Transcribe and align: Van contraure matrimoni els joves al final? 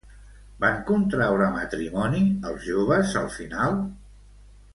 Van 0.63 0.79
contraure 0.87 1.49
matrimoni 1.57 2.23
els 2.53 2.67
joves 2.71 3.15
al 3.23 3.29
final? 3.37 3.79